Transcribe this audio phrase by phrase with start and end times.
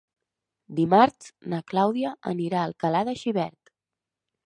[0.79, 3.75] Dimarts na Clàudia anirà a Alcalà de Xivert.